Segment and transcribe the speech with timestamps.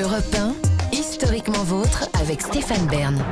[0.00, 0.54] Europe 1,
[0.96, 3.22] historiquement vôtre avec Stéphane Bern.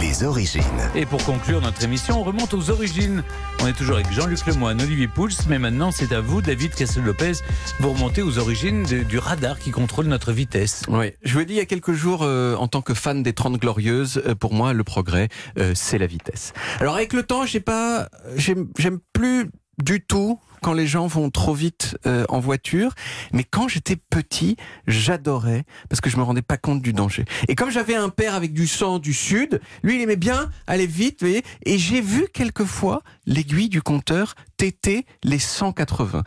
[0.00, 0.62] Les origines.
[0.94, 3.22] Et pour conclure notre émission, on remonte aux origines.
[3.62, 7.32] On est toujours avec Jean-Luc Lemoyne, Olivier Pouls, mais maintenant c'est à vous, David Castel-Lopez,
[7.80, 10.82] vous remontez aux origines de- du radar qui contrôle notre vitesse.
[10.88, 13.22] Oui, je vous l'ai dit il y a quelques jours, euh, en tant que fan
[13.22, 15.28] des 30 Glorieuses, euh, pour moi, le progrès,
[15.58, 16.52] euh, c'est la vitesse.
[16.80, 21.28] Alors avec le temps, j'ai pas, j'aime j'aime plus du tout quand les gens vont
[21.28, 22.94] trop vite euh, en voiture,
[23.32, 27.24] mais quand j'étais petit, j'adorais parce que je me rendais pas compte du danger.
[27.48, 30.86] Et comme j'avais un père avec du sang du sud, lui il aimait bien aller
[30.86, 36.22] vite, vous voyez, et j'ai vu quelquefois l'aiguille du compteur téter les 180.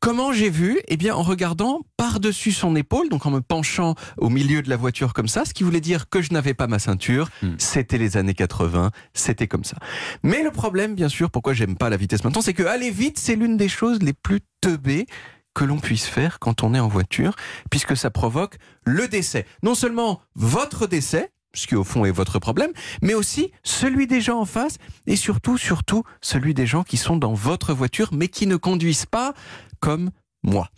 [0.00, 0.80] Comment j'ai vu?
[0.86, 4.76] Eh bien, en regardant par-dessus son épaule, donc en me penchant au milieu de la
[4.76, 7.28] voiture comme ça, ce qui voulait dire que je n'avais pas ma ceinture.
[7.42, 7.54] Hmm.
[7.58, 9.76] C'était les années 80, c'était comme ça.
[10.22, 13.18] Mais le problème, bien sûr, pourquoi j'aime pas la vitesse maintenant, c'est que aller vite,
[13.18, 15.06] c'est l'une des choses les plus teubées
[15.52, 17.34] que l'on puisse faire quand on est en voiture,
[17.68, 19.46] puisque ça provoque le décès.
[19.64, 24.20] Non seulement votre décès, ce qui au fond est votre problème, mais aussi celui des
[24.20, 28.28] gens en face et surtout, surtout, celui des gens qui sont dans votre voiture mais
[28.28, 29.34] qui ne conduisent pas
[29.80, 30.10] comme
[30.42, 30.68] moi.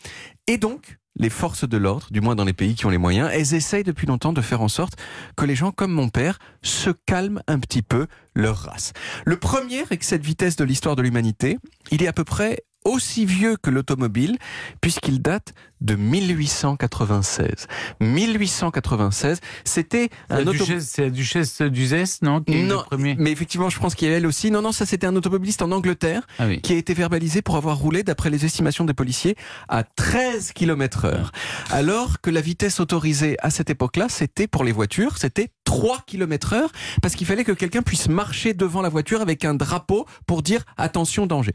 [0.47, 3.31] Et donc, les forces de l'ordre, du moins dans les pays qui ont les moyens,
[3.33, 4.95] elles essayent depuis longtemps de faire en sorte
[5.37, 8.93] que les gens comme mon père se calment un petit peu leur race.
[9.25, 11.59] Le premier excès de vitesse de l'histoire de l'humanité,
[11.91, 14.39] il est à peu près aussi vieux que l'automobile,
[14.81, 17.67] puisqu'il date de 1896.
[18.01, 20.61] 1896, c'était un automobile.
[20.61, 24.13] duchesse- C'est la duchesse d'Uzès, non qui Non, premier mais effectivement, je pense qu'il y
[24.13, 24.51] a elle aussi.
[24.51, 26.61] Non, non, ça c'était un automobiliste en Angleterre Ah oui.
[26.61, 29.37] qui a été verbalisé pour avoir roulé, d'après les estimations des policiers,
[29.69, 31.33] à 13 km heure.
[31.71, 36.55] Alors que la vitesse autorisée à cette époque-là, c'était pour les voitures, c'était 3 km
[36.55, 40.43] heure, parce qu'il fallait que quelqu'un puisse marcher devant la voiture avec un drapeau pour
[40.43, 41.53] dire attention danger.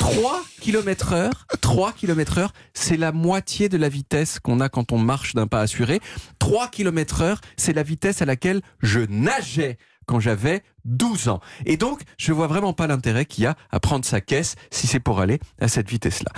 [0.00, 4.92] 3 km heure, 3 km heure, c'est la moitié de la vitesse qu'on a quand
[4.92, 6.00] on marche d'un pas assuré.
[6.40, 11.40] 3 km heure, c'est la vitesse à laquelle je nageais quand j'avais 12 ans.
[11.64, 14.86] Et donc, je vois vraiment pas l'intérêt qu'il y a à prendre sa caisse si
[14.86, 16.30] c'est pour aller à cette vitesse-là.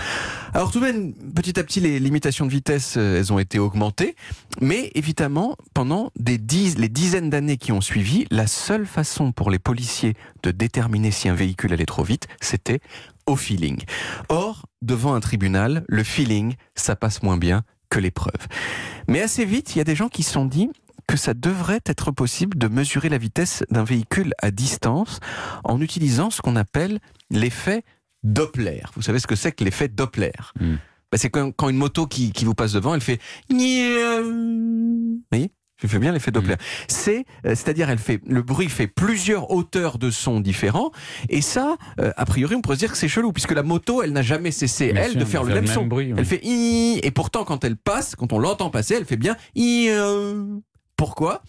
[0.55, 3.59] Alors tout de même, petit à petit, les limitations de vitesse, euh, elles ont été
[3.59, 4.15] augmentées.
[4.61, 10.15] Mais évidemment, pendant les dizaines d'années qui ont suivi, la seule façon pour les policiers
[10.43, 12.81] de déterminer si un véhicule allait trop vite, c'était
[13.27, 13.79] au feeling.
[14.29, 18.47] Or, devant un tribunal, le feeling, ça passe moins bien que l'épreuve.
[19.09, 20.71] Mais assez vite, il y a des gens qui se sont dit
[21.07, 25.21] que ça devrait être possible de mesurer la vitesse d'un véhicule à distance
[25.65, 26.99] en utilisant ce qu'on appelle
[27.31, 27.83] l'effet
[28.25, 28.83] Doppler.
[28.95, 30.33] Vous savez ce que c'est que l'effet Doppler?
[30.61, 30.75] Hmm.
[31.13, 33.21] Bah, C'est quand, quand une moto qui, qui vous passe devant, elle fait...
[33.49, 35.51] Vous voyez?
[35.81, 36.55] Je fais bien l'effet Doppler.
[36.89, 40.91] C'est, euh, c'est-à-dire, elle fait le bruit fait plusieurs hauteurs de son différents,
[41.29, 44.03] et ça, euh, a priori, on pourrait se dire que c'est chelou, puisque la moto,
[44.03, 45.85] elle n'a jamais cessé Bien elle sûr, de faire le même, son.
[45.85, 46.15] bruit.
[46.17, 49.37] Elle fait i et pourtant quand elle passe, quand on l'entend passer, elle fait bien
[49.55, 49.89] i.
[49.91, 50.47] euh.
[50.97, 51.43] Pourquoi?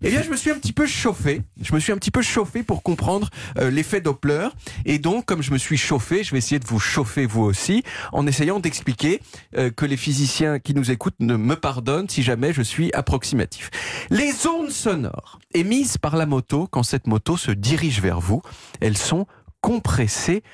[0.00, 1.42] Eh bien, je me suis un petit peu chauffé.
[1.60, 3.28] Je me suis un petit peu chauffé pour comprendre
[3.58, 4.48] euh, l'effet Doppler.
[4.84, 7.82] Et donc, comme je me suis chauffé, je vais essayer de vous chauffer vous aussi,
[8.12, 9.20] en essayant d'expliquer
[9.56, 13.70] euh, que les physiciens qui nous écoutent ne me pardonnent si jamais je suis approximatif.
[14.10, 18.40] Les ondes sonores émises par la moto quand cette moto se dirige vers vous,
[18.80, 19.26] elles sont
[19.60, 20.44] compressées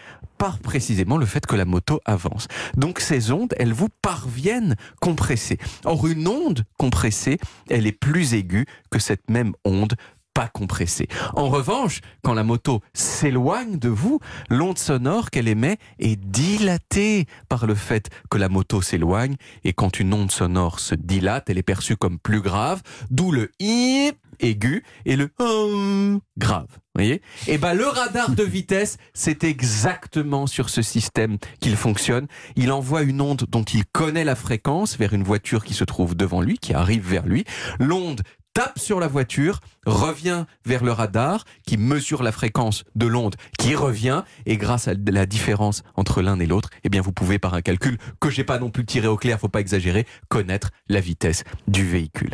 [0.45, 2.49] par précisément le fait que la moto avance.
[2.77, 5.57] Donc ces ondes, elles vous parviennent compressées.
[5.87, 7.39] Or une onde compressée,
[7.71, 9.95] elle est plus aiguë que cette même onde
[10.35, 11.09] pas compressée.
[11.33, 17.67] En revanche, quand la moto s'éloigne de vous, l'onde sonore qu'elle émet est dilatée par
[17.67, 21.63] le fait que la moto s'éloigne et quand une onde sonore se dilate, elle est
[21.63, 26.69] perçue comme plus grave, d'où le i aigu et le hum grave.
[26.95, 27.23] Voyez?
[27.49, 32.29] Et ben le radar de vitesse, c'est exactement sur ce système qu'il fonctionne.
[32.55, 36.15] Il envoie une onde dont il connaît la fréquence vers une voiture qui se trouve
[36.15, 37.45] devant lui, qui arrive vers lui.
[37.81, 38.21] L'onde
[38.55, 43.75] tape sur la voiture, revient vers le radar qui mesure la fréquence de l'onde qui
[43.75, 47.55] revient et grâce à la différence entre l'un et l'autre, eh bien vous pouvez par
[47.55, 51.01] un calcul que j'ai pas non plus tiré au clair, faut pas exagérer, connaître la
[51.01, 52.31] vitesse du véhicule.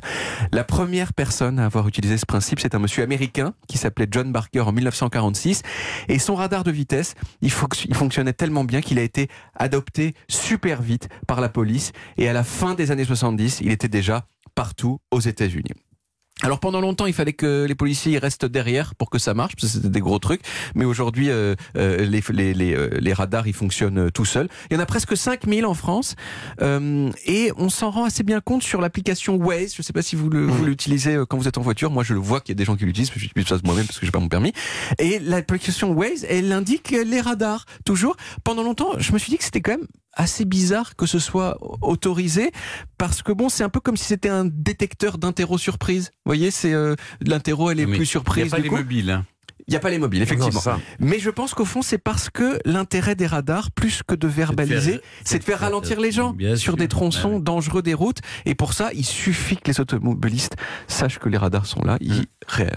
[0.52, 4.30] La première personne à avoir utilisé ce principe, c'est un monsieur américain qui s'appelait John
[4.30, 5.62] Barker en 1946
[6.08, 7.50] et son radar de vitesse, il,
[7.86, 12.34] il fonctionnait tellement bien qu'il a été adopté super vite par la police et à
[12.34, 15.72] la fin des années 70, il était déjà partout aux États-Unis.
[16.42, 19.72] Alors pendant longtemps, il fallait que les policiers restent derrière pour que ça marche, parce
[19.72, 20.40] que c'était des gros trucs.
[20.74, 24.48] Mais aujourd'hui, euh, euh, les, les, les, euh, les radars, ils fonctionnent euh, tout seuls.
[24.70, 26.16] Il y en a presque 5000 en France.
[26.62, 29.74] Euh, et on s'en rend assez bien compte sur l'application Waze.
[29.74, 31.90] Je ne sais pas si vous vous l'utilisez quand vous êtes en voiture.
[31.90, 33.98] Moi, je le vois qu'il y a des gens qui l'utilisent, j'utilise ça moi-même parce
[33.98, 34.52] que j'ai pas mon permis.
[34.98, 37.66] Et l'application Waze, elle indique les radars.
[37.84, 38.16] Toujours.
[38.44, 41.56] Pendant longtemps, je me suis dit que c'était quand même assez bizarre que ce soit
[41.82, 42.50] autorisé
[42.98, 46.10] parce que bon, c'est un peu comme si c'était un détecteur d'interro surprise.
[46.24, 48.44] Vous voyez, c'est euh, l'interro, elle est Mais plus Il surprise.
[48.44, 48.76] n'y a pas du les coup.
[48.76, 49.10] mobiles.
[49.10, 49.24] hein.
[49.70, 50.60] Il n'y a pas les mobiles, effectivement.
[50.66, 50.80] Non.
[50.98, 55.00] Mais je pense qu'au fond, c'est parce que l'intérêt des radars, plus que de verbaliser,
[55.24, 56.76] c'est de faire ralentir les gens Bien sur sûr.
[56.76, 58.18] des tronçons dangereux des routes.
[58.46, 60.56] Et pour ça, il suffit que les automobilistes
[60.88, 61.96] sachent que les radars sont là.
[62.00, 62.24] Ils,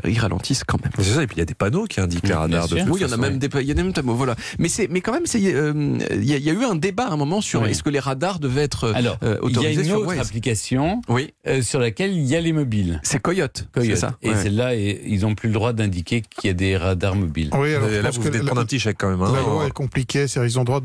[0.07, 0.91] ils ralentissent quand même.
[0.99, 2.67] C'est ça, et puis il y a des panneaux qui indiquent les Bien radars.
[2.67, 4.13] de Oui, il y en a même des, il y en a même des mots,
[4.13, 4.35] voilà.
[4.59, 7.07] Mais c'est, mais quand même, euh, il y, a- il y a eu un débat
[7.07, 7.71] à un moment sur Oui.
[7.71, 10.19] est-ce que les radars devaient être euh, Alors, euh, il y a autorisés une autre
[10.19, 12.99] application Oui, euh, sur laquelle il y a les mobiles.
[13.03, 13.67] c'est Coyote.
[13.73, 13.97] Coyote.
[13.97, 14.17] Ça.
[14.21, 14.35] Et ouais.
[14.35, 17.49] celle-là, ils n'ont plus le droit d'indiquer qu'il y a des radars mobiles.
[17.53, 19.21] Oui, alors, là, vous venez de prendre un petit chèque quand même.
[19.21, 19.31] hein.
[19.33, 20.81] La loi est compliquée, c'est-à-dire ils ont le droit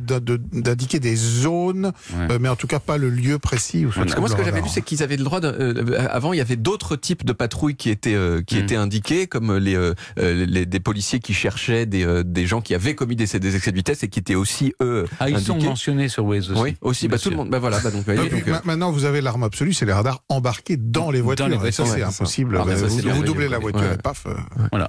[0.53, 2.27] d'indiquer des zones, Ouais.
[2.35, 4.35] euh, mais en tout cas pas le lieu précis où se Parce que moi, ce
[4.35, 4.73] que j'avais vu, radar.
[4.75, 5.41] c'est qu'ils avaient le droit.
[5.41, 8.59] De, euh, avant, il y avait d'autres types de patrouilles qui étaient euh, qui Mm.
[8.61, 12.75] étaient indiquées, comme les, euh, les des policiers qui cherchaient des, euh, des gens qui
[12.75, 15.57] avaient commis des, des excès de vitesse et qui étaient aussi eux Ah, ils sont
[15.59, 16.61] mentionnés sur Waze aussi.
[16.61, 17.09] Oui, aussi.
[17.09, 17.51] Bah, tout le monde.
[17.51, 17.79] Bah voilà.
[17.81, 19.87] Bah, donc, vous Et voyez, puis, donc, euh, ma- maintenant, vous avez l'arme absolue, c'est
[19.87, 21.49] les radars embarqués dans les Dans voitures.
[21.49, 22.59] les Et ça, c'est impossible.
[22.61, 24.27] Ah, vous c'est doublez la voiture et paf.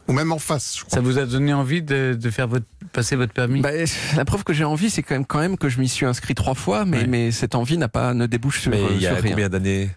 [0.08, 0.99] Ou même en face, je crois.
[1.00, 3.62] Ça vous a donné envie de, de faire votre, passer votre permis?
[3.62, 3.70] Bah,
[4.18, 6.36] la preuve que j'ai envie, c'est quand même quand même que je m'y suis inscrit
[6.36, 7.08] trois fois, mais Ouais.
[7.08, 9.32] mais cette envie n'a pas ne débouche sur, Mais euh, il y a rien.
[9.32, 9.90] combien d'années?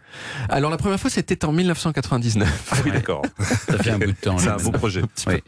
[0.49, 2.69] Alors la première fois, c'était en 1999.
[2.70, 3.22] Ah oui, d'accord.
[3.40, 4.38] Ça fait un bout de temps.
[4.38, 5.02] C'est un beau projet.
[5.26, 5.43] Oui.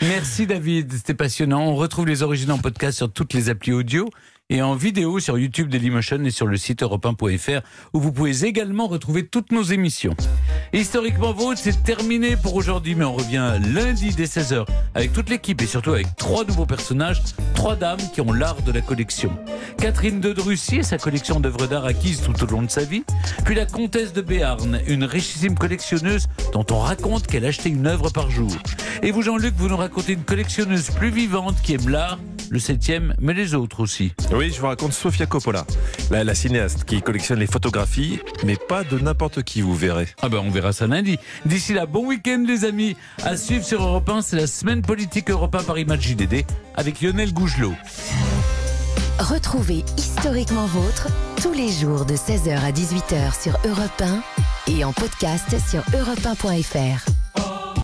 [0.00, 1.62] Merci David, c'était passionnant.
[1.66, 4.08] On retrouve les origines en podcast sur toutes les applis audio
[4.50, 7.62] et en vidéo sur YouTube Dailymotion et sur le site europe 1.fr
[7.94, 10.14] où vous pouvez également retrouver toutes nos émissions.
[10.74, 15.62] Historiquement vôtre, c'est terminé pour aujourd'hui, mais on revient lundi dès 16h avec toute l'équipe
[15.62, 17.22] et surtout avec trois nouveaux personnages,
[17.54, 19.30] trois dames qui ont l'art de la collection.
[19.78, 23.04] Catherine de Drussier, sa collection d'œuvres d'art acquises tout au long de sa vie,
[23.46, 28.10] puis la comtesse de Béarn, une richissime collectionneuse dont on raconte qu'elle achetait une œuvre
[28.10, 28.52] par jour.
[29.02, 32.18] Et vous, Jean-Luc, vous nous racontez une collectionneuse plus vivante qui aime l'art,
[32.50, 34.12] le septième, mais les autres aussi.
[34.34, 35.64] Oui, je vous raconte Sofia Coppola,
[36.10, 40.08] la, la cinéaste qui collectionne les photographies, mais pas de n'importe qui, vous verrez.
[40.22, 41.18] Ah ben on verra ça lundi.
[41.46, 42.96] D'ici là, bon week-end les amis.
[43.22, 46.44] À suivre sur Europe 1, c'est la semaine politique Europe 1 Paris Match JDD
[46.74, 47.74] avec Lionel Gougelot.
[49.20, 51.06] Retrouvez Historiquement Vôtre
[51.40, 54.02] tous les jours de 16h à 18h sur Europe
[54.66, 57.23] 1 et en podcast sur europe1.fr.